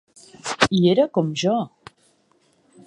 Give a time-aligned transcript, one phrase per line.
[0.79, 1.55] I era com jo!